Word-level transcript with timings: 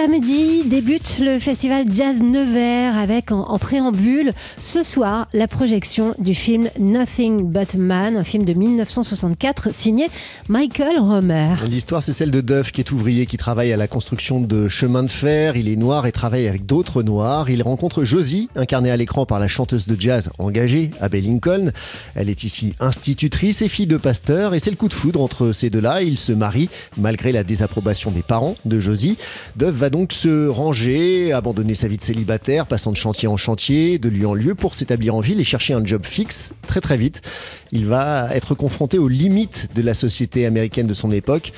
Samedi 0.00 0.62
débute 0.62 1.18
le 1.18 1.40
festival 1.40 1.84
Jazz 1.92 2.22
Nevers 2.22 2.96
avec 2.96 3.32
en, 3.32 3.58
préambule 3.58 4.30
ce 4.56 4.84
soir 4.84 5.26
la 5.32 5.48
projection 5.48 6.14
du 6.20 6.36
film 6.36 6.70
Nothing 6.78 7.50
But 7.50 7.74
Man, 7.74 8.16
un 8.16 8.22
film 8.22 8.44
de 8.44 8.52
1964 8.52 9.74
signé 9.74 10.06
Michael 10.48 11.00
Romer. 11.00 11.56
L'histoire 11.68 12.04
c'est 12.04 12.12
celle 12.12 12.30
de 12.30 12.40
Duff 12.40 12.70
qui 12.70 12.80
est 12.80 12.92
ouvrier 12.92 13.26
qui 13.26 13.38
travaille 13.38 13.72
à 13.72 13.76
la 13.76 13.88
construction 13.88 14.40
de 14.40 14.68
chemins 14.68 15.02
de 15.02 15.10
fer. 15.10 15.56
Il 15.56 15.68
est 15.68 15.74
noir 15.74 16.06
et 16.06 16.12
travaille 16.12 16.46
avec 16.46 16.64
d'autres 16.64 17.02
noirs. 17.02 17.50
Il 17.50 17.64
rencontre 17.64 18.04
Josie, 18.04 18.48
incarnée 18.54 18.92
à 18.92 18.96
l'écran 18.96 19.26
par 19.26 19.40
la 19.40 19.48
chanteuse 19.48 19.88
de 19.88 20.00
jazz 20.00 20.30
engagée, 20.38 20.92
Abbey 21.00 21.22
Lincoln. 21.22 21.72
Elle 22.14 22.30
est 22.30 22.44
ici 22.44 22.72
institutrice 22.78 23.62
et 23.62 23.68
fille 23.68 23.88
de 23.88 23.96
pasteur 23.96 24.54
et 24.54 24.60
c'est 24.60 24.70
le 24.70 24.76
coup 24.76 24.86
de 24.86 24.94
foudre 24.94 25.20
entre 25.20 25.50
ces 25.50 25.70
deux-là. 25.70 26.02
Ils 26.02 26.18
se 26.18 26.30
marient 26.30 26.70
malgré 26.96 27.32
la 27.32 27.42
désapprobation 27.42 28.12
des 28.12 28.22
parents 28.22 28.54
de 28.64 28.78
Josie. 28.78 29.18
Duff 29.56 29.70
va 29.70 29.87
donc 29.90 30.12
se 30.12 30.48
ranger, 30.48 31.32
abandonner 31.32 31.74
sa 31.74 31.88
vie 31.88 31.96
de 31.96 32.02
célibataire, 32.02 32.66
passant 32.66 32.92
de 32.92 32.96
chantier 32.96 33.28
en 33.28 33.36
chantier, 33.36 33.98
de 33.98 34.08
lieu 34.08 34.26
en 34.26 34.34
lieu 34.34 34.54
pour 34.54 34.74
s'établir 34.74 35.14
en 35.14 35.20
ville 35.20 35.40
et 35.40 35.44
chercher 35.44 35.74
un 35.74 35.84
job 35.84 36.04
fixe 36.04 36.54
très 36.66 36.80
très 36.80 36.96
vite. 36.96 37.22
Il 37.72 37.86
va 37.86 38.28
être 38.34 38.54
confronté 38.54 38.98
aux 38.98 39.08
limites 39.08 39.68
de 39.74 39.82
la 39.82 39.94
société 39.94 40.46
américaine 40.46 40.86
de 40.86 40.94
son 40.94 41.10
époque, 41.10 41.52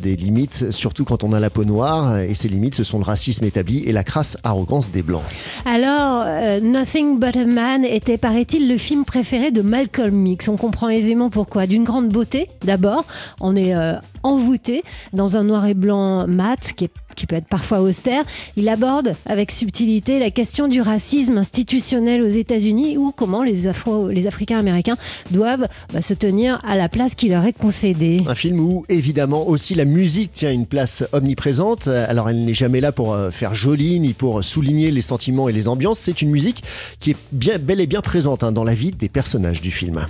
des 0.00 0.16
limites 0.16 0.70
surtout 0.70 1.04
quand 1.04 1.24
on 1.24 1.32
a 1.32 1.40
la 1.40 1.50
peau 1.50 1.64
noire, 1.64 2.18
et 2.18 2.34
ces 2.34 2.48
limites 2.48 2.74
ce 2.74 2.84
sont 2.84 2.98
le 2.98 3.04
racisme 3.04 3.44
établi 3.44 3.82
et 3.84 3.92
la 3.92 4.04
crasse 4.04 4.36
arrogance 4.44 4.90
des 4.90 5.02
Blancs. 5.02 5.22
Alors, 5.64 6.24
euh, 6.26 6.60
Nothing 6.60 7.18
But 7.18 7.36
a 7.36 7.46
Man 7.46 7.84
était, 7.84 8.18
paraît-il, 8.18 8.68
le 8.68 8.78
film 8.78 9.04
préféré 9.04 9.50
de 9.50 9.62
Malcolm 9.62 10.26
X. 10.26 10.48
On 10.48 10.56
comprend 10.56 10.88
aisément 10.88 11.30
pourquoi. 11.30 11.66
D'une 11.66 11.84
grande 11.84 12.08
beauté, 12.08 12.48
d'abord, 12.64 13.04
on 13.40 13.56
est 13.56 13.74
euh, 13.74 13.94
envoûté 14.22 14.82
dans 15.12 15.36
un 15.36 15.44
noir 15.44 15.66
et 15.66 15.74
blanc 15.74 16.26
mat 16.26 16.72
qui 16.76 16.88
qui 17.16 17.26
peut 17.26 17.34
être 17.34 17.48
parfois 17.48 17.80
austère, 17.80 18.22
il 18.56 18.68
aborde 18.68 19.14
avec 19.24 19.50
subtilité 19.50 20.18
la 20.18 20.30
question 20.30 20.68
du 20.68 20.80
racisme 20.80 21.38
institutionnel 21.38 22.22
aux 22.22 22.28
États-Unis 22.28 22.96
ou 22.98 23.10
comment 23.10 23.42
les, 23.42 23.66
Afro, 23.66 24.08
les 24.08 24.26
Africains 24.26 24.58
américains 24.58 24.96
doivent 25.30 25.55
bah, 25.92 26.02
se 26.02 26.14
tenir 26.14 26.58
à 26.64 26.76
la 26.76 26.88
place 26.88 27.14
qui 27.14 27.28
leur 27.28 27.44
est 27.44 27.52
concédée. 27.52 28.18
Un 28.26 28.34
film 28.34 28.60
où 28.60 28.84
évidemment 28.88 29.46
aussi 29.48 29.74
la 29.74 29.84
musique 29.84 30.32
tient 30.32 30.50
une 30.50 30.66
place 30.66 31.04
omniprésente. 31.12 31.88
Alors 31.88 32.28
elle 32.28 32.44
n'est 32.44 32.54
jamais 32.54 32.80
là 32.80 32.92
pour 32.92 33.12
euh, 33.12 33.30
faire 33.30 33.54
joli 33.54 34.00
ni 34.00 34.12
pour 34.12 34.42
souligner 34.44 34.90
les 34.90 35.02
sentiments 35.02 35.48
et 35.48 35.52
les 35.52 35.68
ambiances. 35.68 35.98
C'est 35.98 36.22
une 36.22 36.30
musique 36.30 36.62
qui 37.00 37.12
est 37.12 37.16
bien, 37.32 37.58
bel 37.58 37.80
et 37.80 37.86
bien 37.86 38.00
présente 38.00 38.42
hein, 38.42 38.52
dans 38.52 38.64
la 38.64 38.74
vie 38.74 38.90
des 38.90 39.08
personnages 39.08 39.60
du 39.60 39.70
film. 39.70 40.06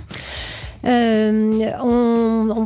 Euh, 0.85 1.71
on, 1.83 2.65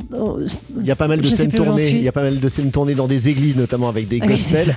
il 0.80 0.86
y 0.86 0.92
a 0.92 0.96
pas 0.96 1.08
mal 1.08 1.22
de 1.22 1.30
scènes 1.30 1.52
tournées. 1.52 1.90
Il 1.90 2.04
y 2.04 2.08
a 2.08 2.12
pas 2.12 2.24
mal 2.24 2.40
de 2.40 2.50
scènes 2.50 2.72
tournées 2.72 2.96
dans 2.96 3.08
des 3.08 3.30
églises, 3.30 3.56
notamment 3.56 3.90
avec 3.90 4.08
des 4.08 4.20
gospels. 4.20 4.76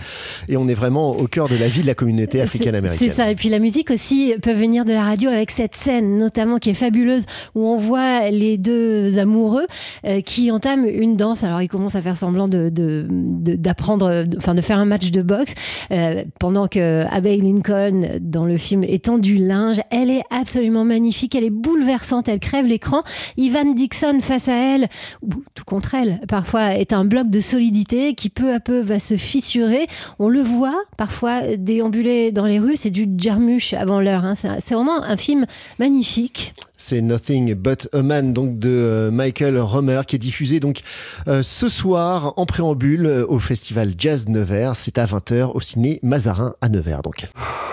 et 0.49 0.57
on 0.57 0.69
est 0.69 0.75
vraiment 0.75 1.17
au 1.17 1.27
cœur 1.27 1.49
de 1.49 1.57
la 1.57 1.69
vie 1.69 1.83
de 1.83 1.87
la 1.87 1.95
communauté 1.95 2.41
africaine-américaine. 2.41 3.09
C'est 3.09 3.15
ça. 3.15 3.31
Et 3.31 3.35
puis 3.35 3.49
la 3.49 3.59
musique 3.59 3.91
aussi 3.91 4.35
peut 4.43 4.53
venir 4.53 4.85
de 4.85 4.93
la 4.93 5.05
radio 5.05 5.31
avec 5.31 5.51
cette 5.51 5.75
scène, 5.75 6.17
notamment 6.17 6.59
qui 6.59 6.71
est 6.71 6.75
fabuleuse, 6.75 7.25
où 7.55 7.67
on 7.67 7.77
voit 7.77 8.31
les 8.31 8.59
deux 8.59 9.19
amoureux 9.19 9.67
euh, 10.07 10.21
qui 10.21 10.51
entament 10.51 10.87
une 10.87 11.17
danse. 11.17 11.45
Alors 11.45 11.63
ils 11.63 11.69
commencent 11.69 11.97
à 11.97 12.03
faire 12.03 12.17
semblant 12.17 12.49
de 12.49 12.71
d'apprendre, 12.75 14.25
enfin 14.39 14.55
de, 14.55 14.61
faire 14.61 14.79
un 14.79 14.85
match 14.85 15.11
de 15.11 15.23
boxe, 15.23 15.55
euh, 15.91 16.25
pendant 16.39 16.69
que 16.69 17.05
Abbey 17.11 17.37
Lincoln 17.37 18.19
dans 18.21 18.45
le 18.45 18.57
film 18.57 18.85
étend 18.85 19.19
du 19.19 19.37
linge. 19.37 19.81
Elle 19.91 20.11
est 20.11 20.23
absolument 20.31 20.85
magnifique. 20.85 21.35
Elle 21.35 21.45
est 21.45 21.51
bouleversante. 21.51 22.29
Elle 22.29 22.41
crève 22.41 22.67
l'écran. 22.67 23.03
Ivan 23.37 23.75
Dixon 23.75 24.19
face 24.21 24.49
à 24.49 24.55
elle, 24.55 24.89
ou 25.23 25.31
tout 25.55 25.65
contre 25.65 25.95
elle, 25.95 26.21
parfois 26.29 26.75
est 26.75 26.93
un 26.93 27.05
bloc 27.05 27.29
de 27.29 27.41
solidité 27.41 28.15
qui 28.15 28.31
peu 28.31 28.53
à 28.53 28.61
peu 28.61 28.81
va 28.81 28.99
se 28.99 29.17
fissurer. 29.17 29.87
On 30.19 30.29
le 30.29 30.41
voit 30.41 30.83
parfois 30.97 31.57
déambuler 31.57 32.33
dans 32.33 32.47
les 32.47 32.59
rues, 32.59 32.77
c'est 32.77 32.91
du 32.91 33.07
germuche 33.17 33.75
avant 33.75 34.01
l'heure. 34.01 34.25
Hein. 34.25 34.35
C'est 34.35 34.75
vraiment 34.75 35.03
un 35.03 35.17
film 35.17 35.47
magnifique. 35.79 36.55
C'est 36.77 37.01
Nothing 37.01 37.55
But 37.55 37.89
a 37.93 38.03
Man 38.03 38.33
donc 38.33 38.59
de 38.59 38.69
euh, 38.69 39.11
Michael 39.13 39.59
Romer 39.59 40.01
qui 40.09 40.17
est 40.17 40.19
diffusé 40.19 40.59
donc 40.59 40.81
euh, 41.29 41.45
ce 41.45 41.69
soir 41.69 42.35
en 42.37 42.47
préambule 42.47 43.07
euh, 43.07 43.25
au 43.29 43.39
festival 43.39 43.95
Jazz 43.97 44.29
Nevers. 44.29 44.75
C'est 44.75 44.99
à 44.99 45.07
20h 45.07 45.53
au 45.55 45.61
ciné 45.61 46.01
Mazarin 46.03 46.55
à 46.61 46.69
Nevers 46.69 47.03
donc. 47.03 47.29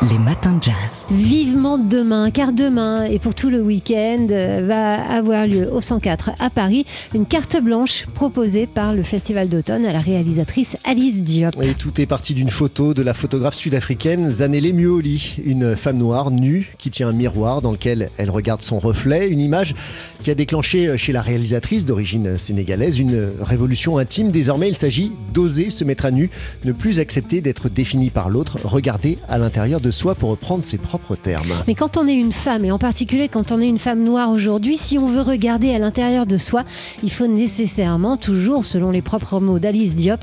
Les 0.08 0.20
matins 0.20 0.54
de 0.54 0.64
jazz. 0.64 1.08
Vivement 1.10 1.80
demain, 1.80 2.30
car 2.30 2.54
demain 2.54 3.06
et 3.06 3.18
pour 3.18 3.34
tout 3.34 3.50
le 3.50 3.62
week-end 3.62 4.28
va 4.30 5.02
avoir 5.12 5.48
lieu 5.48 5.68
au 5.72 5.82
104 5.82 6.32
à 6.40 6.50
Paris 6.52 6.86
une 7.16 7.26
carte 7.26 7.58
blanche 7.62 8.06
proposée 8.14 8.68
par 8.68 8.94
le 8.94 9.02
festival 9.02 9.50
d'automne 9.50 9.86
à 9.86 9.94
la 9.94 10.00
réalisatrice 10.00 10.78
Alice 10.86 11.24
Diop. 11.24 11.54
Et 11.62 11.74
tout 11.74 12.00
est 12.00 12.06
parti 12.06 12.36
d'une 12.36 12.50
photo 12.50 12.94
de 12.94 13.02
la 13.02 13.16
photographe 13.16 13.56
sud-africaine 13.56 14.30
Zanele 14.30 14.74
Muoli, 14.74 15.38
une 15.44 15.76
femme 15.76 15.98
noire 15.98 16.30
nue 16.30 16.74
qui 16.78 16.92
tient 16.92 17.10
un 17.10 17.14
miroir 17.14 17.62
dans 17.62 17.72
lequel 17.72 18.10
elle 18.18 18.30
regarde 18.30 18.62
son 18.62 18.78
reflet 18.78 18.91
une 19.06 19.40
image 19.40 19.76
qui 20.24 20.32
a 20.32 20.36
déclenché 20.36 20.88
euh, 20.88 20.98
chez 20.98 21.12
la 21.12 21.22
réalisatrice 21.22 21.86
d'origine 21.86 22.38
sénégalaise 22.38 23.00
une 23.00 23.32
révolution 23.42 23.98
intime. 23.98 24.32
Désormais, 24.32 24.70
il 24.70 24.76
s'agit 24.76 25.12
d'oser 25.34 25.70
se 25.70 25.84
mettre 25.84 26.06
à 26.06 26.12
nu, 26.12 26.30
ne 26.66 26.72
plus 26.72 27.00
accepter 27.00 27.42
d'être 27.42 27.70
défini 27.70 28.10
par 28.10 28.30
l'autre, 28.30 28.60
regarder 28.64 29.18
à 29.30 29.38
l'intérieur 29.38 29.82
de 29.82 29.92
soi 29.92 30.16
pour 30.16 30.30
reprendre 30.30 30.64
ses 30.64 30.78
propres 30.78 31.16
termes. 31.16 31.54
Mais 31.68 31.76
quand 31.76 31.98
on 31.98 32.08
est 32.08 32.16
une 32.16 32.32
femme, 32.32 32.66
et 32.66 32.72
en 32.72 32.80
particulier 32.80 33.28
quand 33.28 33.52
on 33.52 33.60
est 33.60 33.68
une 33.68 33.80
femme 33.80 34.04
noire 34.04 34.30
aujourd'hui, 34.30 34.78
si 34.78 34.98
on 34.98 35.08
veut 35.08 35.22
regarder 35.22 35.74
à 35.74 35.80
l'intérieur 35.80 36.26
de 36.26 36.38
soi, 36.38 36.64
il 37.04 37.12
faut 37.12 37.28
nécessairement, 37.28 38.18
toujours 38.18 38.66
selon 38.66 38.92
les 38.92 39.02
propres 39.02 39.40
mots 39.40 39.60
d'Alice 39.60 39.96
Diop, 39.96 40.22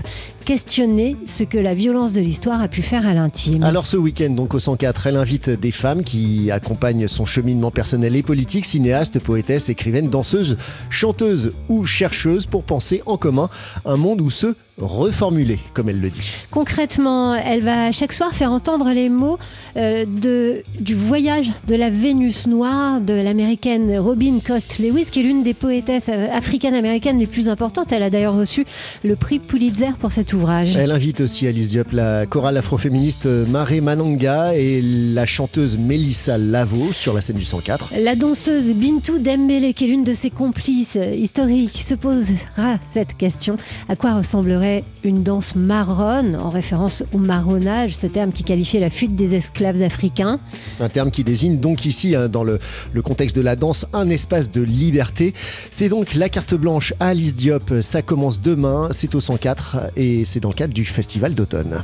questionner 0.48 1.14
ce 1.26 1.44
que 1.44 1.58
la 1.58 1.74
violence 1.74 2.14
de 2.14 2.22
l'histoire 2.22 2.62
a 2.62 2.68
pu 2.68 2.80
faire 2.80 3.06
à 3.06 3.12
l'intime. 3.12 3.62
Alors 3.62 3.84
ce 3.84 3.98
week-end, 3.98 4.30
donc 4.30 4.54
au 4.54 4.58
104, 4.58 5.08
elle 5.08 5.16
invite 5.16 5.50
des 5.50 5.72
femmes 5.72 6.02
qui 6.02 6.50
accompagnent 6.50 7.06
son 7.06 7.26
cheminement 7.26 7.70
personnel 7.70 8.16
et 8.16 8.22
politique, 8.22 8.64
cinéastes, 8.64 9.18
poétesses, 9.18 9.68
écrivaines, 9.68 10.08
danseuses, 10.08 10.56
chanteuses 10.88 11.52
ou 11.68 11.84
chercheuses 11.84 12.46
pour 12.46 12.64
penser 12.64 13.02
en 13.04 13.18
commun 13.18 13.50
un 13.84 13.98
monde 13.98 14.22
où 14.22 14.30
ceux 14.30 14.56
reformulée, 14.80 15.58
comme 15.74 15.88
elle 15.88 16.00
le 16.00 16.10
dit. 16.10 16.32
Concrètement, 16.50 17.34
elle 17.34 17.62
va 17.62 17.92
chaque 17.92 18.12
soir 18.12 18.32
faire 18.32 18.52
entendre 18.52 18.90
les 18.90 19.08
mots 19.08 19.38
euh, 19.76 20.04
de, 20.04 20.62
du 20.80 20.94
voyage 20.94 21.50
de 21.66 21.74
la 21.74 21.90
Vénus 21.90 22.46
noire 22.46 23.00
de 23.00 23.12
l'américaine 23.12 23.98
Robin 23.98 24.38
Cost 24.44 24.78
Lewis, 24.78 25.06
qui 25.10 25.20
est 25.20 25.22
l'une 25.22 25.42
des 25.42 25.54
poétesses 25.54 26.08
euh, 26.08 26.28
africaines-américaines 26.32 27.18
les 27.18 27.26
plus 27.26 27.48
importantes. 27.48 27.90
Elle 27.90 28.02
a 28.02 28.10
d'ailleurs 28.10 28.36
reçu 28.36 28.66
le 29.02 29.16
prix 29.16 29.38
Pulitzer 29.38 29.92
pour 29.98 30.12
cet 30.12 30.32
ouvrage. 30.32 30.76
Elle 30.76 30.92
invite 30.92 31.20
aussi 31.20 31.46
Alice 31.46 31.70
Diop, 31.70 31.92
la 31.92 32.26
chorale 32.26 32.56
afroféministe 32.56 33.26
Maré 33.26 33.80
Mananga 33.80 34.54
et 34.54 34.80
la 34.82 35.26
chanteuse 35.26 35.78
Melissa 35.78 36.38
Lavo 36.38 36.92
sur 36.92 37.14
la 37.14 37.20
scène 37.20 37.36
du 37.36 37.44
104. 37.44 37.92
La 37.98 38.14
danseuse 38.14 38.72
Bintou 38.72 39.18
Dembélé, 39.18 39.74
qui 39.74 39.84
est 39.84 39.88
l'une 39.88 40.02
de 40.04 40.14
ses 40.14 40.30
complices 40.30 40.98
historiques, 41.14 41.82
se 41.82 41.94
posera 41.94 42.78
cette 42.92 43.16
question. 43.16 43.56
À 43.88 43.96
quoi 43.96 44.14
ressemblerait 44.14 44.67
une 45.04 45.22
danse 45.22 45.54
marronne, 45.54 46.36
en 46.36 46.50
référence 46.50 47.02
au 47.12 47.18
marronnage, 47.18 47.96
ce 47.96 48.06
terme 48.06 48.32
qui 48.32 48.44
qualifiait 48.44 48.80
la 48.80 48.90
fuite 48.90 49.16
des 49.16 49.34
esclaves 49.34 49.82
africains. 49.82 50.40
Un 50.80 50.88
terme 50.88 51.10
qui 51.10 51.24
désigne 51.24 51.58
donc 51.58 51.84
ici, 51.86 52.14
hein, 52.14 52.28
dans 52.28 52.44
le, 52.44 52.58
le, 52.92 53.02
contexte 53.02 53.36
de 53.36 53.42
la 53.42 53.56
danse, 53.56 53.86
un 53.92 54.10
espace 54.10 54.50
de 54.50 54.62
liberté. 54.62 55.34
C'est 55.70 55.88
donc 55.88 56.14
la 56.14 56.28
carte 56.28 56.54
blanche 56.54 56.94
à 57.00 57.08
Alice 57.08 57.34
Diop. 57.34 57.80
Ça 57.80 58.02
commence 58.02 58.40
demain, 58.40 58.88
c'est 58.92 59.14
au 59.14 59.20
104 59.20 59.92
et 59.96 60.24
c'est 60.24 60.40
dans 60.40 60.50
le 60.50 60.54
cadre 60.54 60.74
du 60.74 60.84
festival 60.84 61.34
d'automne. 61.34 61.82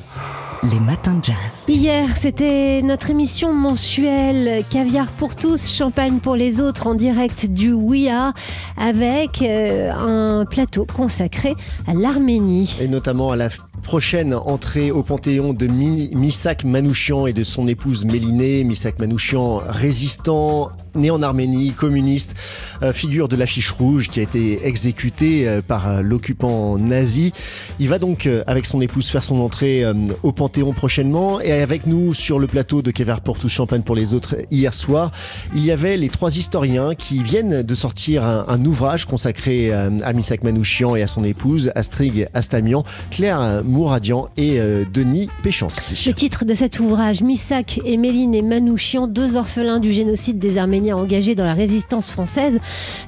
Les 0.73 0.81
matins 0.81 1.15
de 1.17 1.25
jazz. 1.25 1.65
Hier, 1.69 2.17
c'était 2.17 2.81
notre 2.83 3.11
émission 3.11 3.53
mensuelle 3.53 4.65
Caviar 4.71 5.09
pour 5.13 5.37
tous, 5.37 5.71
champagne 5.71 6.21
pour 6.21 6.37
les 6.37 6.59
autres 6.59 6.87
en 6.87 6.95
direct 6.95 7.45
du 7.47 7.73
WIA 7.73 8.33
avec 8.79 9.43
euh, 9.43 9.93
un 9.93 10.47
plateau 10.47 10.87
consacré 10.87 11.55
à 11.87 11.93
l'Arménie. 11.93 12.77
Et 12.81 12.89
notamment 12.89 13.31
à 13.31 13.37
la 13.37 13.51
prochaine 13.84 14.34
entrée 14.34 14.91
au 14.91 15.04
Panthéon 15.04 15.53
de 15.53 15.66
Misak 15.66 16.65
Manouchian 16.65 17.27
et 17.27 17.33
de 17.33 17.45
son 17.45 17.69
épouse 17.69 18.04
Mélinée. 18.04 18.65
Misak 18.65 18.98
Manouchian, 18.98 19.63
résistant, 19.69 20.72
né 20.97 21.10
en 21.10 21.22
Arménie, 21.22 21.71
communiste, 21.72 22.34
euh, 22.83 22.92
figure 22.92 23.28
de 23.28 23.36
l'affiche 23.36 23.71
rouge 23.71 24.09
qui 24.09 24.21
a 24.21 24.22
été 24.22 24.66
exécuté 24.66 25.47
euh, 25.47 25.60
par 25.60 25.89
euh, 25.89 26.01
l'occupant 26.01 26.78
nazi. 26.78 27.33
Il 27.78 27.89
va 27.89 27.98
donc 27.98 28.28
avec 28.47 28.66
son 28.66 28.81
épouse 28.81 29.09
faire 29.09 29.22
son 29.22 29.41
entrée 29.41 29.84
au 30.22 30.33
Panthéon 30.33 30.72
prochainement 30.72 31.41
et 31.41 31.53
avec 31.53 31.86
nous 31.86 32.15
sur 32.15 32.39
le 32.39 32.47
plateau 32.47 32.81
de 32.81 32.91
Kever 32.91 33.16
pour 33.22 33.39
tous, 33.39 33.48
Champagne 33.48 33.83
pour 33.83 33.95
les 33.95 34.15
autres 34.15 34.36
hier 34.51 34.72
soir, 34.72 35.13
il 35.54 35.65
y 35.65 35.71
avait 35.71 35.97
les 35.97 36.09
trois 36.09 36.36
historiens 36.36 36.95
qui 36.95 37.22
viennent 37.22 37.63
de 37.63 37.75
sortir 37.75 38.25
un, 38.25 38.65
ouvrage 38.65 39.04
consacré 39.04 39.72
à 39.72 40.13
Misak 40.15 40.42
Manouchian 40.42 40.97
et 40.97 41.03
à 41.03 41.09
son 41.09 41.25
épouse 41.25 41.71
Astrid 41.75 42.28
Astamian. 42.33 42.84
Claire 43.10 43.63
Mouradian 43.74 44.28
et 44.36 44.60
euh, 44.60 44.84
Denis 44.92 45.28
Péchanski. 45.42 46.04
Le 46.06 46.15
titre 46.15 46.44
de 46.44 46.54
cet 46.54 46.78
ouvrage, 46.78 47.22
Missak 47.22 47.80
et 47.84 47.94
et 47.94 48.42
Manouchian, 48.42 49.09
deux 49.09 49.36
orphelins 49.36 49.80
du 49.80 49.92
génocide 49.92 50.38
des 50.38 50.59
Arméniens 50.59 50.97
engagés 50.97 51.34
dans 51.34 51.44
la 51.44 51.54
résistance 51.54 52.10
française. 52.10 52.60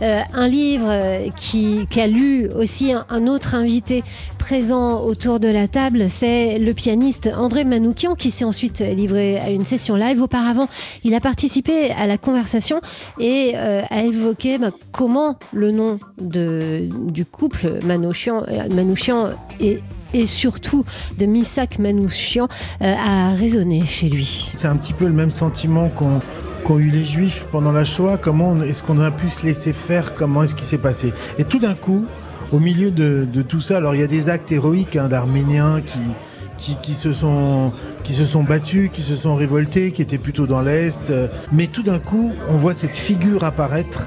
Euh, 0.03 0.21
un 0.35 0.49
livre 0.49 0.89
euh, 0.89 1.29
qui, 1.37 1.87
qu'a 1.89 2.09
lu 2.09 2.49
aussi 2.59 2.93
un 2.93 3.27
autre 3.29 3.55
invité 3.55 4.03
présent 4.47 5.03
autour 5.03 5.41
de 5.41 5.49
la 5.49 5.67
table, 5.67 6.07
c'est 6.09 6.61
le 6.61 6.73
pianiste 6.73 7.29
André 7.37 7.65
Manoukian 7.65 8.15
qui 8.15 8.31
s'est 8.31 8.45
ensuite 8.45 8.79
livré 8.79 9.41
à 9.41 9.51
une 9.51 9.65
session 9.65 9.97
live. 9.97 10.23
Auparavant, 10.23 10.69
il 11.03 11.17
a 11.17 11.21
participé 11.21 11.91
à 11.91 12.07
la 12.07 12.17
conversation 12.17 12.81
et 13.19 13.55
euh, 13.57 13.83
a 13.91 14.05
évoqué 14.05 14.59
bah, 14.59 14.71
comment 14.93 15.37
le 15.53 15.73
nom 15.73 15.99
du 16.21 17.25
couple 17.25 17.81
Manouchian, 17.85 18.45
euh, 18.47 18.69
Manouchian 18.73 19.31
et, 19.59 19.81
surtout 20.27 20.85
de 21.19 21.27
Misak 21.27 21.81
Manouchian 21.81 22.47
euh, 22.83 22.95
a 22.95 23.35
résonné 23.35 23.85
chez 23.85 24.09
lui. 24.09 24.53
C'est 24.55 24.69
un 24.69 24.77
petit 24.77 24.93
peu 24.93 25.07
le 25.07 25.13
même 25.13 25.33
sentiment 25.33 25.89
qu'ont 25.89 26.79
eu 26.79 26.91
les 26.91 27.05
juifs 27.05 27.49
pendant 27.51 27.73
la 27.73 27.85
Shoah. 27.85 28.17
Comment 28.17 28.63
est-ce 28.63 28.85
qu'on 28.85 29.01
a 29.01 29.11
pu 29.11 29.29
se 29.29 29.45
laisser 29.45 29.73
faire? 29.73 30.15
Comment 30.15 30.45
est-ce 30.45 30.55
qui 30.55 30.65
s'est 30.65 30.79
passé? 30.79 31.13
Et 31.37 31.43
tout 31.43 31.59
d'un 31.59 31.75
coup, 31.75 32.07
au 32.53 32.59
milieu 32.59 32.91
de, 32.91 33.43
tout 33.43 33.61
ça, 33.61 33.79
alors 33.79 33.95
il 33.95 34.01
y 34.01 34.05
a 34.05 34.09
des 34.09 34.29
actes 34.29 34.53
héroïques 34.53 34.97
hein, 34.97 35.09
d'Arméniens 35.09 35.83
qui, 35.85 36.77
qui, 36.77 36.95
se 36.95 37.13
sont, 37.13 37.73
qui 38.05 38.13
se 38.13 38.25
sont 38.25 38.43
battus, 38.43 38.91
qui 38.93 39.03
se 39.03 39.17
sont 39.17 39.35
révoltés, 39.35 39.93
qui 39.93 40.03
étaient 40.03 40.19
plutôt 40.19 40.47
dans 40.47 40.61
l'Est. 40.61 41.13
Mais 41.53 41.67
tout 41.67 41.83
d'un 41.83 41.99
coup, 41.99 42.33
on 42.49 42.57
voit 42.57 42.75
cette 42.75 42.97
figure 42.97 43.45
apparaître 43.45 44.07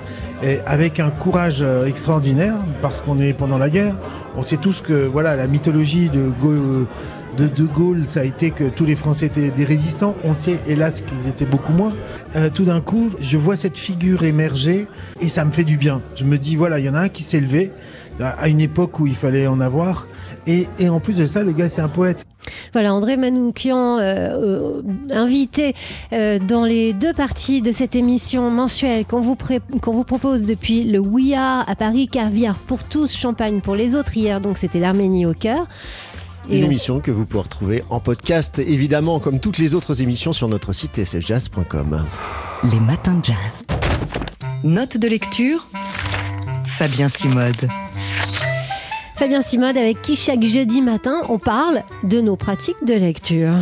avec 0.65 0.99
un 0.99 1.09
courage 1.09 1.61
euh, 1.61 1.85
extraordinaire 1.85 2.55
parce 2.81 3.01
qu'on 3.01 3.19
est 3.19 3.33
pendant 3.33 3.57
la 3.57 3.69
guerre. 3.69 3.95
On 4.37 4.43
sait 4.43 4.57
tous 4.57 4.81
que 4.81 5.05
voilà 5.05 5.35
la 5.35 5.47
mythologie 5.47 6.09
de 6.09 6.29
Gaulle, 6.41 6.85
De 7.37 7.65
Gaulle, 7.65 8.05
ça 8.07 8.21
a 8.21 8.23
été 8.23 8.51
que 8.51 8.65
tous 8.65 8.85
les 8.85 8.95
Français 8.95 9.25
étaient 9.25 9.51
des 9.51 9.65
résistants. 9.65 10.15
On 10.23 10.33
sait 10.33 10.59
hélas 10.67 11.01
qu'ils 11.01 11.29
étaient 11.29 11.45
beaucoup 11.45 11.73
moins. 11.73 11.93
Euh, 12.35 12.49
tout 12.53 12.63
d'un 12.63 12.81
coup, 12.81 13.09
je 13.19 13.37
vois 13.37 13.57
cette 13.57 13.77
figure 13.77 14.23
émerger 14.23 14.87
et 15.19 15.29
ça 15.29 15.43
me 15.45 15.51
fait 15.51 15.63
du 15.63 15.77
bien. 15.77 16.01
Je 16.15 16.23
me 16.23 16.37
dis 16.37 16.55
voilà, 16.55 16.79
il 16.79 16.85
y 16.85 16.89
en 16.89 16.95
a 16.95 17.01
un 17.01 17.09
qui 17.09 17.23
s'est 17.23 17.41
levé 17.41 17.71
à 18.21 18.47
une 18.49 18.59
époque 18.61 18.99
où 18.99 19.07
il 19.07 19.15
fallait 19.15 19.47
en 19.47 19.59
avoir. 19.59 20.07
Et, 20.47 20.67
et 20.79 20.89
en 20.89 20.99
plus 20.99 21.17
de 21.17 21.27
ça, 21.27 21.43
le 21.43 21.51
gars, 21.51 21.69
c'est 21.69 21.81
un 21.81 21.87
poète. 21.89 22.25
Voilà, 22.73 22.93
André 22.93 23.17
Manoukian, 23.17 23.99
euh, 23.99 24.01
euh, 24.01 24.81
invité 25.11 25.75
euh, 26.13 26.39
dans 26.39 26.65
les 26.65 26.93
deux 26.93 27.13
parties 27.13 27.61
de 27.61 27.71
cette 27.71 27.95
émission 27.95 28.49
mensuelle 28.49 29.05
qu'on 29.05 29.21
vous, 29.21 29.35
pré- 29.35 29.59
qu'on 29.81 29.93
vous 29.93 30.03
propose 30.03 30.43
depuis 30.43 30.85
le 30.85 30.97
WIA 30.99 31.61
à 31.61 31.75
Paris, 31.75 32.07
Caviar 32.07 32.55
pour 32.55 32.83
tous, 32.83 33.13
Champagne 33.15 33.59
pour 33.61 33.75
les 33.75 33.93
autres. 33.95 34.15
Hier, 34.17 34.39
donc, 34.41 34.57
c'était 34.57 34.79
l'Arménie 34.79 35.25
au 35.25 35.33
cœur. 35.33 35.67
Une 36.49 36.55
Et 36.57 36.63
on- 36.63 36.65
émission 36.65 36.99
que 37.01 37.11
vous 37.11 37.25
pouvez 37.25 37.43
retrouver 37.43 37.83
en 37.91 37.99
podcast, 37.99 38.57
évidemment, 38.57 39.19
comme 39.19 39.39
toutes 39.39 39.59
les 39.59 39.75
autres 39.75 40.01
émissions 40.01 40.33
sur 40.33 40.47
notre 40.47 40.73
site 40.73 40.97
tsjazz.com. 41.03 42.05
Les 42.71 42.79
matins 42.79 43.15
de 43.15 43.25
jazz. 43.25 43.65
Note 44.63 44.97
de 44.97 45.07
lecture 45.07 45.67
Fabien 46.65 47.07
Simode. 47.09 47.67
Fabien 49.19 49.41
Simode, 49.41 49.75
avec 49.75 50.01
qui 50.01 50.15
chaque 50.15 50.43
jeudi 50.43 50.81
matin, 50.81 51.23
on 51.27 51.39
parle 51.39 51.83
de 52.03 52.21
nos 52.21 52.37
pratiques 52.37 52.85
de 52.85 52.93
lecture. 52.93 53.53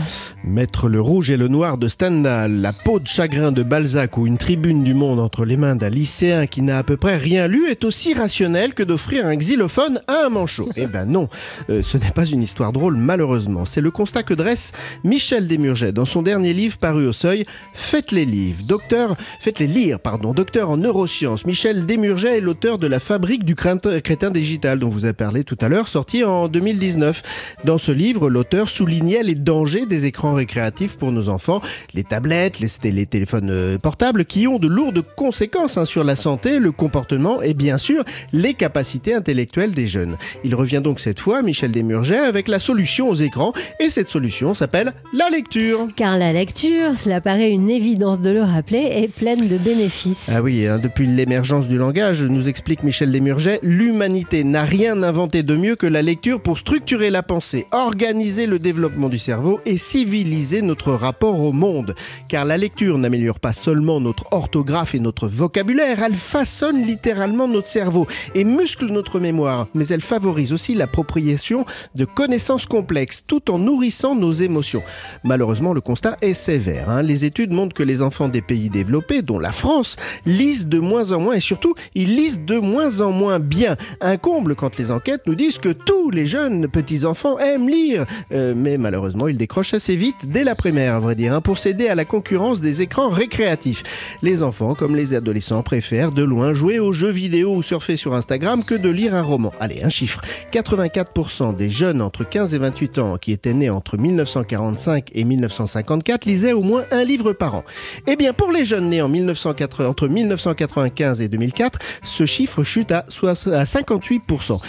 Mettre 0.48 0.88
le 0.88 1.02
rouge 1.02 1.30
et 1.30 1.38
le 1.38 1.50
noir 1.50 1.78
de 1.78 1.88
Stendhal, 1.88 2.62
la 2.62 2.72
peau 2.72 3.00
de 3.00 3.08
chagrin 3.08 3.52
de 3.52 3.64
Balzac 3.64 4.18
ou 4.18 4.26
une 4.26 4.38
tribune 4.38 4.82
du 4.82 4.94
monde 4.94 5.20
entre 5.20 5.46
les 5.46 5.58
mains 5.58 5.76
d'un 5.76 5.90
lycéen 5.90 6.48
qui 6.48 6.62
n'a 6.62 6.78
à 6.78 6.84
peu 6.84 6.96
près 6.96 7.18
rien 7.18 7.48
lu 7.48 7.68
est 7.70 7.84
aussi 7.84 8.14
rationnel 8.14 8.74
que 8.74 8.82
d'offrir 8.82 9.28
un 9.28 9.36
xylophone 9.36 10.02
à 10.08 10.26
un 10.26 10.30
manchot. 10.30 10.70
Eh 10.76 10.88
ben 10.88 11.06
non, 11.06 11.28
Euh, 11.70 11.82
ce 11.84 11.98
n'est 11.98 12.12
pas 12.12 12.26
une 12.26 12.42
histoire 12.42 12.72
drôle 12.72 12.96
malheureusement. 12.96 13.66
C'est 13.66 13.82
le 13.82 13.92
constat 13.92 14.24
que 14.24 14.34
dresse 14.34 14.72
Michel 15.04 15.48
Desmurget 15.48 15.92
dans 15.92 16.06
son 16.06 16.22
dernier 16.22 16.54
livre 16.54 16.78
paru 16.78 17.08
au 17.08 17.14
seuil, 17.14 17.46
Faites-les 17.74 18.26
livres. 18.26 18.64
Docteur, 18.64 19.16
faites-les 19.40 19.68
lire, 19.68 20.00
pardon. 20.00 20.34
Docteur 20.34 20.70
en 20.70 20.78
neurosciences, 20.78 21.46
Michel 21.46 21.86
Desmurget 21.86 22.38
est 22.38 22.42
l'auteur 22.42 22.78
de 22.78 22.88
La 22.88 23.00
fabrique 23.00 23.44
du 23.44 23.56
crétin 23.56 24.32
digital 24.32 24.80
dont 24.80 24.90
vous 24.90 25.04
avez 25.06 25.14
parlé 25.14 25.44
tout 25.44 25.58
à 25.62 25.68
l'heure, 25.68 25.88
sorti 25.88 26.24
en 26.24 26.48
2019. 26.48 27.22
Dans 27.66 27.78
ce 27.78 27.92
livre, 27.92 28.30
l'auteur 28.30 28.70
soulignait 28.70 29.24
les 29.24 29.36
dangers 29.36 29.86
des 29.86 30.06
écrans 30.06 30.37
récréatifs 30.38 30.98
pour 30.98 31.12
nos 31.12 31.30
enfants, 31.30 31.62
les 31.94 32.04
tablettes, 32.04 32.60
les, 32.60 32.92
les 32.92 33.06
téléphones 33.06 33.50
euh, 33.50 33.78
portables 33.78 34.26
qui 34.26 34.48
ont 34.48 34.60
de 34.60 34.68
lourdes 34.68 35.04
conséquences 35.16 35.78
hein, 35.78 35.86
sur 35.86 36.04
la 36.04 36.16
santé, 36.16 36.60
le 36.60 36.72
comportement 36.72 37.42
et 37.42 37.54
bien 37.54 37.78
sûr 37.78 38.04
les 38.34 38.54
capacités 38.54 39.14
intellectuelles 39.14 39.72
des 39.72 39.88
jeunes. 39.88 40.18
Il 40.44 40.56
revient 40.56 40.82
donc 40.84 41.00
cette 41.00 41.20
fois, 41.20 41.42
Michel 41.42 41.72
Desmurget, 41.72 42.18
avec 42.18 42.48
la 42.48 42.60
solution 42.60 43.10
aux 43.10 43.16
écrans 43.16 43.54
et 43.80 43.90
cette 43.90 44.10
solution 44.10 44.54
s'appelle 44.54 44.94
la 45.14 45.30
lecture. 45.30 45.88
Car 45.96 46.18
la 46.18 46.34
lecture, 46.34 46.96
cela 46.96 47.22
paraît 47.22 47.52
une 47.52 47.70
évidence 47.70 48.20
de 48.20 48.30
le 48.30 48.42
rappeler, 48.42 48.90
est 48.92 49.08
pleine 49.08 49.48
de 49.48 49.58
bénéfices. 49.58 50.28
Ah 50.30 50.42
oui, 50.42 50.68
hein, 50.68 50.80
depuis 50.82 51.08
l'émergence 51.08 51.68
du 51.68 51.78
langage, 51.78 52.24
nous 52.24 52.50
explique 52.50 52.84
Michel 52.84 53.12
Desmurget, 53.12 53.60
l'humanité 53.64 54.44
n'a 54.44 54.64
rien 54.64 55.04
inventé 55.04 55.44
de 55.44 55.56
mieux 55.56 55.76
que 55.76 55.88
la 55.88 56.02
lecture 56.02 56.42
pour 56.42 56.58
structurer 56.58 57.10
la 57.10 57.24
pensée, 57.24 57.68
organiser 57.72 58.46
le 58.46 58.60
développement 58.60 59.10
du 59.10 59.18
cerveau 59.18 59.60
et 59.66 59.78
civiliser 59.78 60.17
notre 60.24 60.94
rapport 60.94 61.42
au 61.42 61.52
monde. 61.52 61.94
Car 62.30 62.46
la 62.46 62.58
lecture 62.58 62.98
n'améliore 62.98 63.40
pas 63.40 63.54
seulement 63.54 64.00
notre 64.00 64.26
orthographe 64.32 64.96
et 64.96 65.00
notre 65.00 65.28
vocabulaire, 65.28 66.02
elle 66.04 66.14
façonne 66.16 66.82
littéralement 66.84 67.48
notre 67.48 67.68
cerveau 67.68 68.08
et 68.36 68.44
muscle 68.44 68.88
notre 68.88 69.20
mémoire, 69.20 69.68
mais 69.76 69.88
elle 69.88 70.02
favorise 70.02 70.54
aussi 70.54 70.74
l'appropriation 70.74 71.66
de 71.96 72.06
connaissances 72.06 72.66
complexes 72.66 73.24
tout 73.28 73.52
en 73.52 73.60
nourrissant 73.60 74.16
nos 74.16 74.32
émotions. 74.32 74.84
Malheureusement, 75.24 75.74
le 75.74 75.82
constat 75.82 76.18
est 76.22 76.34
sévère. 76.34 76.90
hein. 76.90 77.02
Les 77.02 77.26
études 77.26 77.52
montrent 77.52 77.76
que 77.76 77.84
les 77.84 78.02
enfants 78.02 78.30
des 78.30 78.42
pays 78.42 78.70
développés, 78.70 79.22
dont 79.22 79.40
la 79.40 79.52
France, 79.52 79.98
lisent 80.26 80.68
de 80.68 80.80
moins 80.80 81.12
en 81.12 81.20
moins 81.20 81.36
et 81.36 81.40
surtout, 81.40 81.74
ils 81.96 82.16
lisent 82.16 82.40
de 82.40 82.58
moins 82.58 83.02
en 83.02 83.12
moins 83.12 83.40
bien. 83.40 83.76
Un 84.02 84.18
comble 84.18 84.56
quand 84.56 84.78
les 84.78 84.92
enquêtes 84.92 85.28
nous 85.28 85.36
disent 85.36 85.58
que 85.58 85.70
tous 85.70 86.10
les 86.12 86.26
jeunes 86.28 86.68
petits-enfants 86.68 87.38
aiment 87.40 87.70
lire. 87.70 88.06
Euh, 88.32 88.54
mais 88.56 88.78
malheureusement, 88.78 89.28
ils 89.28 89.38
décrochent 89.38 89.74
assez 89.74 89.96
vite 89.96 90.07
dès 90.24 90.44
la 90.44 90.56
primaire, 90.56 90.96
à 90.96 91.00
vrai 91.00 91.16
dire, 91.16 91.34
hein, 91.34 91.42
pour 91.42 91.58
céder 91.58 91.88
à 91.88 91.96
la 91.96 92.06
concurrence 92.06 92.62
des 92.62 92.82
écrans 92.82 93.10
récréatifs. 93.10 93.84
Les 94.22 94.44
enfants, 94.44 94.74
comme 94.74 94.96
les 94.96 95.14
adolescents, 95.14 95.64
préfèrent 95.64 96.12
de 96.12 96.24
loin 96.24 96.54
jouer 96.54 96.80
aux 96.80 96.94
jeux 96.94 97.10
vidéo 97.12 97.56
ou 97.56 97.64
surfer 97.64 97.98
sur 97.98 98.14
Instagram 98.16 98.64
que 98.64 98.76
de 98.76 98.90
lire 98.90 99.16
un 99.16 99.22
roman. 99.22 99.52
Allez, 99.60 99.82
un 99.84 99.90
chiffre. 99.90 100.22
84% 100.52 101.56
des 101.56 101.70
jeunes 101.70 102.02
entre 102.02 102.24
15 102.24 102.54
et 102.54 102.58
28 102.58 102.98
ans 103.00 103.18
qui 103.18 103.32
étaient 103.32 103.54
nés 103.54 103.70
entre 103.70 103.98
1945 103.98 105.10
et 105.14 105.24
1954 105.24 106.26
lisaient 106.26 106.54
au 106.54 106.62
moins 106.62 106.84
un 106.92 107.04
livre 107.04 107.34
par 107.34 107.56
an. 107.56 107.64
Eh 108.08 108.16
bien, 108.16 108.34
pour 108.34 108.52
les 108.52 108.66
jeunes 108.66 108.90
nés 108.90 109.02
en 109.02 109.10
1980 109.10 109.88
entre 109.90 110.08
1995 110.08 111.22
et 111.22 111.28
2004, 111.28 111.80
ce 112.04 112.26
chiffre 112.26 112.64
chute 112.64 112.92
à, 112.92 113.06
soix- 113.10 113.32
à 113.54 113.64
58%. 113.64 114.60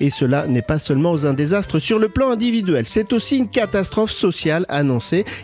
Et 0.00 0.10
cela 0.10 0.46
n'est 0.46 0.62
pas 0.62 0.78
seulement 0.78 1.24
un 1.24 1.32
désastre 1.34 1.78
sur 1.78 1.98
le 1.98 2.08
plan 2.08 2.30
individuel, 2.30 2.84
c'est 2.86 3.12
aussi 3.12 3.38
une 3.38 3.48
catastrophe 3.48 4.10
sociale 4.10 4.64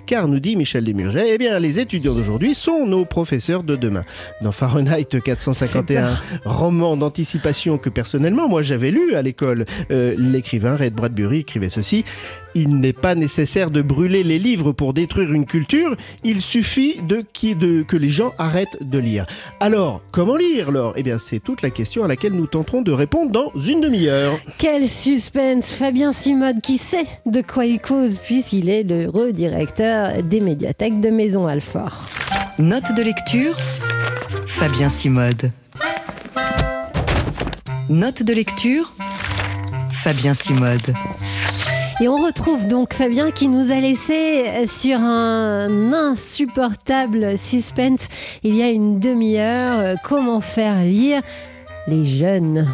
car 0.06 0.28
nous 0.28 0.40
dit 0.40 0.56
Michel 0.56 0.84
Desmurget, 0.84 1.34
eh 1.34 1.38
bien, 1.38 1.58
les 1.58 1.78
étudiants 1.78 2.14
d'aujourd'hui 2.14 2.54
sont 2.54 2.86
nos 2.86 3.04
professeurs 3.04 3.62
de 3.62 3.76
demain. 3.76 4.04
Dans 4.42 4.52
Fahrenheit 4.52 5.04
451, 5.24 6.14
roman 6.44 6.96
d'anticipation 6.96 7.78
que 7.78 7.88
personnellement, 7.88 8.48
moi 8.48 8.62
j'avais 8.62 8.90
lu 8.90 9.14
à 9.14 9.22
l'école, 9.22 9.66
euh, 9.90 10.14
l'écrivain 10.18 10.76
Red 10.76 10.94
Bradbury 10.94 11.40
écrivait 11.40 11.68
ceci 11.68 12.04
Il 12.54 12.80
n'est 12.80 12.92
pas 12.92 13.14
nécessaire 13.14 13.70
de 13.70 13.82
brûler 13.82 14.24
les 14.24 14.38
livres 14.38 14.72
pour 14.72 14.92
détruire 14.92 15.32
une 15.32 15.46
culture, 15.46 15.96
il 16.22 16.40
suffit 16.40 16.96
de, 17.02 17.22
qui, 17.32 17.54
de 17.54 17.82
que 17.82 17.96
les 17.96 18.10
gens 18.10 18.32
arrêtent 18.38 18.78
de 18.80 18.98
lire. 18.98 19.26
Alors, 19.60 20.02
comment 20.12 20.36
lire 20.36 20.68
alors 20.68 20.94
Eh 20.96 21.02
bien, 21.02 21.18
c'est 21.18 21.40
toute 21.40 21.62
la 21.62 21.70
question 21.70 22.04
à 22.04 22.08
laquelle 22.08 22.32
nous 22.32 22.46
tenterons 22.46 22.82
de 22.82 22.92
répondre 22.92 23.30
dans 23.30 23.52
une 23.58 23.80
demi-heure. 23.80 24.38
Quel 24.58 24.88
suspense 24.88 25.70
Fabien 25.70 26.12
Simode 26.12 26.60
qui 26.60 26.78
sait 26.78 27.06
de 27.26 27.42
quoi 27.42 27.66
il 27.66 27.80
cause 27.80 28.18
puisqu'il 28.18 28.68
est 28.68 28.82
le 28.82 29.08
redirecteur 29.38 30.22
des 30.22 30.40
médiathèques 30.40 31.00
de 31.00 31.10
Maison 31.10 31.48
Alfort. 31.48 32.04
Note 32.58 32.94
de 32.96 33.02
lecture 33.02 33.56
Fabien 34.46 34.88
Simode. 34.88 35.50
Note 37.88 38.22
de 38.22 38.32
lecture 38.32 38.92
Fabien 39.90 40.34
Simode. 40.34 40.94
Et 42.00 42.06
on 42.08 42.16
retrouve 42.18 42.66
donc 42.66 42.94
Fabien 42.94 43.32
qui 43.32 43.48
nous 43.48 43.72
a 43.72 43.80
laissé 43.80 44.66
sur 44.68 45.00
un 45.00 45.92
insupportable 45.92 47.36
suspense 47.36 48.06
il 48.44 48.54
y 48.54 48.62
a 48.62 48.68
une 48.68 49.00
demi-heure. 49.00 49.80
euh, 49.80 49.94
Comment 50.04 50.40
faire 50.40 50.80
lire 50.84 51.22
les 51.88 52.06
jeunes 52.18 52.66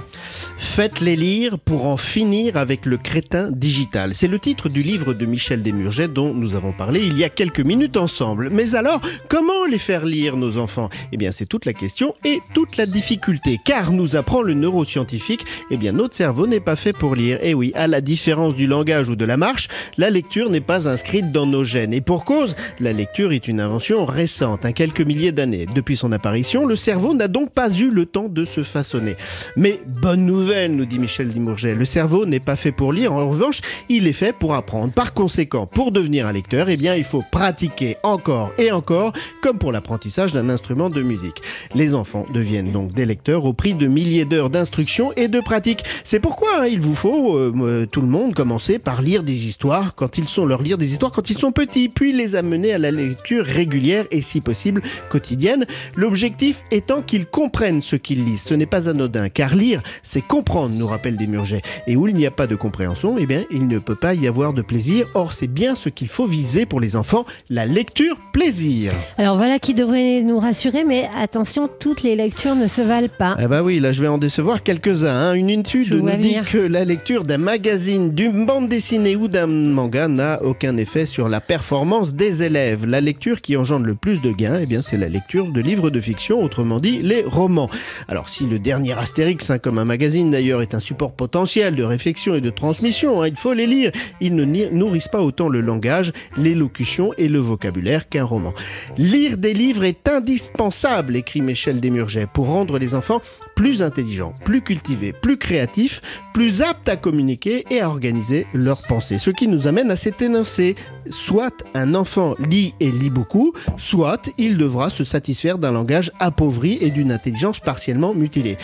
Faites-les 0.81 1.15
lire 1.15 1.59
pour 1.59 1.87
en 1.87 1.99
finir 1.99 2.57
avec 2.57 2.87
le 2.87 2.97
crétin 2.97 3.51
digital. 3.51 4.15
C'est 4.15 4.29
le 4.29 4.39
titre 4.39 4.71
du 4.71 4.81
livre 4.81 5.13
de 5.13 5.27
Michel 5.27 5.63
Desmurget 5.63 6.09
dont 6.09 6.33
nous 6.33 6.57
avons 6.57 6.73
parlé 6.73 7.01
il 7.01 7.19
y 7.19 7.25
a 7.25 7.29
quelques 7.29 7.61
minutes 7.61 7.99
ensemble. 7.99 8.49
Mais 8.51 8.75
alors, 8.75 9.03
comment 9.29 9.67
les 9.71 9.77
faire 9.77 10.07
lire 10.07 10.39
nos 10.39 10.57
enfants? 10.57 10.89
Eh 11.13 11.19
bien, 11.19 11.33
c'est 11.33 11.45
toute 11.45 11.67
la 11.67 11.75
question 11.75 12.15
et 12.25 12.41
toute 12.55 12.79
la 12.79 12.87
difficulté. 12.87 13.59
Car 13.63 13.93
nous 13.93 14.17
apprend 14.17 14.41
le 14.41 14.55
neuroscientifique, 14.55 15.45
eh 15.71 15.77
bien, 15.77 15.93
notre 15.93 16.17
cerveau 16.17 16.47
n'est 16.47 16.61
pas 16.61 16.77
fait 16.77 16.97
pour 16.97 17.15
lire. 17.15 17.37
Et 17.43 17.53
oui, 17.53 17.73
à 17.75 17.87
la 17.87 18.01
différence 18.01 18.55
du 18.55 18.67
langage 18.67 19.11
ou 19.11 19.17
de 19.17 19.27
la 19.27 19.37
marche, 19.37 19.69
la 19.99 20.09
lecture 20.09 20.49
n'est 20.49 20.63
pas 20.63 20.89
inscrite 20.89 21.31
dans 21.31 21.45
nos 21.45 21.63
gènes. 21.63 21.93
Et 21.93 22.01
pour 22.01 22.25
cause, 22.25 22.57
la 22.79 22.95
lecture 22.95 23.33
est 23.33 23.49
une 23.49 23.61
invention 23.61 24.07
récente, 24.07 24.65
un 24.65 24.73
quelques 24.73 25.03
milliers 25.03 25.33
d'années. 25.33 25.67
Depuis 25.75 25.99
son 25.99 26.11
apparition, 26.11 26.65
le 26.65 26.75
cerveau 26.75 27.13
n'a 27.13 27.29
donc 27.29 27.53
pas 27.53 27.71
eu 27.71 27.91
le 27.91 28.07
temps 28.07 28.31
de 28.31 28.47
se 28.47 28.63
façonner. 28.63 29.17
Mais 29.59 29.79
bonne 30.01 30.25
nouvelle, 30.25 30.70
nous 30.77 30.85
dit 30.85 30.99
Michel 30.99 31.29
Dimourget, 31.29 31.75
le 31.75 31.85
cerveau 31.85 32.27
n'est 32.27 32.41
pas 32.41 32.57
fait 32.57 32.73
pour 32.73 32.93
lire, 32.93 33.13
en 33.13 33.29
revanche, 33.29 33.61
il 33.89 34.07
est 34.07 34.13
fait 34.13 34.33
pour 34.33 34.55
apprendre. 34.55 34.93
Par 34.93 35.15
conséquent, 35.15 35.67
pour 35.67 35.91
devenir 35.91 36.27
un 36.27 36.33
lecteur, 36.33 36.69
eh 36.69 36.77
bien, 36.77 36.95
il 36.95 37.05
faut 37.05 37.23
pratiquer 37.31 37.97
encore 38.03 38.53
et 38.59 38.73
encore, 38.73 39.13
comme 39.43 39.59
pour 39.59 39.73
l'apprentissage 39.73 40.33
d'un 40.33 40.49
instrument 40.49 40.89
de 40.89 41.03
musique. 41.03 41.43
Les 41.75 41.95
enfants 41.95 42.27
deviennent 42.33 42.73
donc 42.73 42.93
des 42.93 43.07
lecteurs 43.07 43.45
au 43.45 43.53
prix 43.53 43.75
de 43.75 43.87
milliers 43.87 44.25
d'heures 44.25 44.51
d'instruction 44.51 45.13
et 45.17 45.29
de 45.29 45.41
pratique. 45.41 45.85
C'est 46.05 46.21
pourquoi 46.21 46.63
hein, 46.63 46.67
il 46.67 46.81
vous 46.81 46.95
faut, 46.95 47.37
euh, 47.37 47.53
euh, 47.61 47.87
tout 47.87 48.01
le 48.01 48.09
monde, 48.09 48.35
commencer 48.35 48.79
par 48.79 49.03
lire 49.03 49.23
des 49.23 49.47
histoires 49.47 49.95
quand 49.95 50.19
ils 50.19 50.29
sont, 50.29 50.47
leur 50.47 50.63
lire 50.63 50.79
des 50.79 50.93
histoires 50.93 51.13
quand 51.13 51.31
ils 51.31 51.39
sont 51.39 51.53
petits, 51.53 51.89
puis 51.89 52.13
les 52.13 52.37
amener 52.37 52.73
à 52.73 52.79
la 52.79 52.91
lecture 52.91 53.45
régulière 53.45 54.07
et 54.11 54.21
si 54.21 54.41
possible 54.41 54.83
quotidienne. 55.09 55.65
L'objectif 55.97 56.63
étant 56.71 57.03
qu'ils 57.03 57.27
comprennent 57.27 57.81
ce 57.81 57.97
qu'ils 57.97 58.25
lisent. 58.25 58.43
Ce 58.43 58.55
n'est 58.55 58.67
pas 58.67 58.89
anodin, 58.89 59.29
car 59.29 59.55
lire, 59.55 59.83
c'est 60.03 60.21
comprendre, 60.21 60.50
nous 60.69 60.87
rappelle 60.87 61.17
Desmurget. 61.17 61.63
Et 61.87 61.97
où 61.97 62.09
il 62.09 62.15
n'y 62.15 62.27
a 62.27 62.31
pas 62.31 62.47
de 62.47 62.57
compréhension, 62.57 63.17
eh 63.19 63.27
bien, 63.27 63.45
il 63.51 63.69
ne 63.69 63.79
peut 63.79 63.95
pas 63.95 64.15
y 64.15 64.27
avoir 64.27 64.53
de 64.53 64.63
plaisir. 64.63 65.07
Or, 65.15 65.33
c'est 65.33 65.47
bien 65.47 65.75
ce 65.75 65.89
qu'il 65.89 66.09
faut 66.09 66.27
viser 66.27 66.67
pour 66.67 66.81
les 66.81 66.97
enfants, 66.97 67.25
la 67.49 67.67
lecture 67.67 68.17
plaisir. 68.33 68.93
Alors 69.19 69.37
voilà 69.37 69.59
qui 69.59 69.75
devrait 69.75 70.23
nous 70.23 70.39
rassurer, 70.39 70.85
mais 70.85 71.09
attention, 71.17 71.69
toutes 71.81 72.03
les 72.03 72.17
lectures 72.17 72.55
ne 72.55 72.67
se 72.69 72.81
valent 72.81 73.09
pas. 73.19 73.37
Eh 73.41 73.47
ben 73.47 73.63
oui, 73.63 73.79
là 73.81 73.93
je 73.93 74.01
vais 74.01 74.09
en 74.09 74.19
décevoir 74.19 74.63
quelques-uns. 74.63 75.31
hein. 75.31 75.35
Une 75.35 75.51
étude 75.51 75.93
nous 75.93 76.09
dit 76.11 76.17
venir. 76.17 76.47
que 76.47 76.59
la 76.59 76.85
lecture 76.85 77.23
d'un 77.23 77.39
magazine, 77.39 78.15
d'une 78.15 78.47
bande 78.47 78.69
dessinée 78.69 79.17
ou 79.17 79.29
d'un 79.29 79.47
manga 79.47 80.09
n'a 80.09 80.43
aucun 80.43 80.77
effet 80.77 81.07
sur 81.07 81.29
la 81.29 81.41
performance 81.41 82.15
des 82.15 82.43
élèves. 82.43 82.87
La 82.87 83.01
lecture 83.01 83.41
qui 83.41 83.57
engendre 83.57 83.87
le 83.87 83.95
plus 83.95 84.21
de 84.21 84.31
gains, 84.33 84.59
eh 84.63 84.67
bien 84.67 84.83
c'est 84.83 84.97
la 84.97 85.09
lecture 85.09 85.47
de 85.47 85.61
livres 85.61 85.91
de 85.91 86.01
fiction, 86.01 86.43
autrement 86.43 86.81
dit 86.81 87.01
les 87.03 87.23
romans. 87.23 87.71
Alors 88.09 88.29
si 88.29 88.47
le 88.47 88.59
dernier 88.59 88.93
Astérix, 88.99 89.51
hein, 89.51 89.59
comme 89.59 89.79
un 89.79 89.85
magazine 89.85 90.35
d'ailleurs, 90.41 90.63
est 90.63 90.75
un 90.75 90.81
support 90.81 91.13
potentiel 91.13 91.75
de 91.75 91.83
réflexion 91.83 92.35
et 92.35 92.41
de 92.41 92.49
transmission, 92.49 93.21
hein, 93.21 93.29
il 93.29 93.37
faut 93.37 93.53
les 93.53 93.67
lire. 93.67 93.93
Ils 94.23 94.35
ne 94.35 94.47
nourrissent 94.71 95.09
pas 95.09 95.21
autant 95.21 95.49
le 95.49 95.61
langage, 95.61 96.13
l'élocution 96.39 97.13
et 97.19 97.29
le 97.29 97.39
vocabulaire 97.39 98.09
qu'un 98.09 98.25
roman. 98.25 98.55
Lire 98.97 99.37
des 99.37 99.53
livres 99.53 99.85
est 99.85 100.09
indispensable, 100.09 101.15
écrit 101.15 101.43
Michel 101.43 101.79
Desmurget, 101.79 102.27
pour 102.33 102.47
rendre 102.47 102.79
les 102.79 102.95
enfants 102.95 103.21
plus 103.55 103.83
intelligents, 103.83 104.33
plus 104.45 104.61
cultivés, 104.63 105.13
plus 105.13 105.37
créatifs, 105.37 106.01
plus 106.33 106.63
aptes 106.63 106.89
à 106.89 106.97
communiquer 106.97 107.65
et 107.71 107.81
à 107.81 107.89
organiser 107.89 108.47
leurs 108.55 108.83
pensées. 108.83 109.19
Ce 109.19 109.31
qui 109.31 109.49
nous 109.49 109.67
amène 109.67 109.91
à 109.91 109.97
cet 109.97 110.23
énoncé. 110.23 110.75
Soit 111.11 111.65
un 111.75 111.95
enfant 111.95 112.35
lit 112.49 112.73
et 112.79 112.91
lit 112.91 113.11
beaucoup, 113.11 113.53
soit 113.79 114.29
il 114.39 114.57
devra 114.57 114.91
se 114.91 115.03
satisfaire 115.03 115.59
d'un 115.59 115.73
langage 115.73 116.13
appauvri 116.21 116.79
et 116.81 116.91
d'une 116.91 117.11
intelligence 117.11 117.59
partiellement 117.59 118.15
mutilée. 118.15 118.57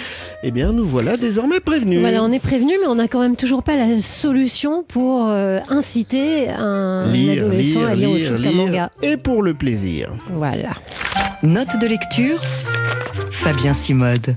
Eh 0.44 0.52
bien, 0.52 0.72
nous 0.72 0.84
voilà 0.84 1.16
désormais 1.16 1.58
prévenus. 1.58 1.98
Voilà, 2.00 2.22
on 2.22 2.30
est 2.30 2.38
prévenu, 2.38 2.74
mais 2.80 2.86
on 2.86 2.94
n'a 2.96 3.08
quand 3.08 3.20
même 3.20 3.34
toujours 3.36 3.62
pas 3.64 3.74
la 3.74 4.00
solution 4.00 4.84
pour 4.84 5.26
euh, 5.26 5.58
inciter 5.70 6.48
un 6.48 7.08
Lire, 7.10 7.42
adolescent 7.44 7.80
lire, 7.80 7.88
à 7.88 7.94
lire, 7.96 8.08
autre 8.10 8.18
lire, 8.18 8.28
chose 8.28 8.40
qu'un 8.42 8.52
manga. 8.52 8.90
et 9.02 9.16
pour 9.16 9.42
le 9.42 9.54
plaisir. 9.54 10.12
Voilà. 10.30 10.70
Note 11.42 11.80
de 11.80 11.86
lecture, 11.86 12.40
Fabien 13.30 13.72
Simode. 13.72 14.36